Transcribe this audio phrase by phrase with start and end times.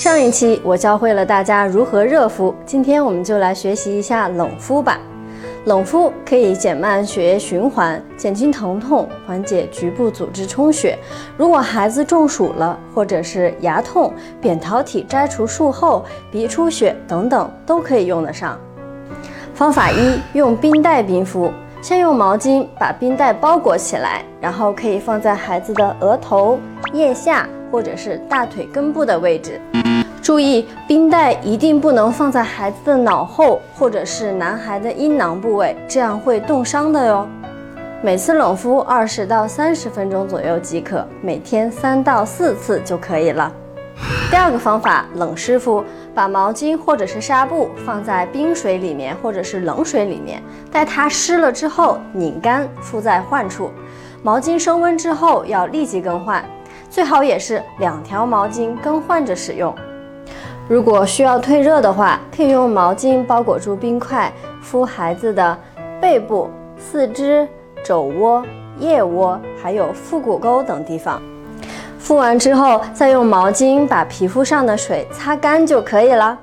[0.00, 4.98] 上一期我教会了大家如何热敷，今天我们就来学习一下冷敷吧。
[5.64, 10.98] 冷敷可以减慢血液循环，减轻疼痛，缓解局部组织充血。
[11.36, 18.58] 如果孩子中暑了，或者是牙痛、扁桃体摘除术后鼻出血等等，都可以用得上。
[19.52, 21.52] 方法一：用冰袋冰敷。
[21.80, 26.58] 先用毛巾把冰袋包裹起来，然后可以放在孩子的额头、
[26.92, 29.60] 腋下或者是大腿根部的位置。
[30.22, 37.26] 注意，冰袋一定不能放在孩子的脑后或者是男孩的阴囊部位，这样会冻伤的哟。
[38.02, 43.50] 每次冷敷二十到三十分钟左右即可，每天三到四次就可以了。
[44.30, 45.82] 第二个方法，冷湿敷，
[46.14, 53.70] 把毛巾或者是纱布放在冰水里面或者是冷水里面，待它湿了之后拧干，敷在患处。
[54.22, 56.44] 毛巾升温之后要立即更换，
[56.90, 59.74] 最好也是两条毛巾更换着使用。
[60.68, 65.58] 如果需要退热的话，可以用毛巾包裹住冰块，敷孩子的
[66.00, 67.48] 背部、四肢、
[67.82, 68.44] 肘窝、
[68.78, 71.22] 腋窝，还有腹股沟等地方。
[71.98, 76.38] 敷完之后，再用毛巾把皮肤上的水擦干就可以了。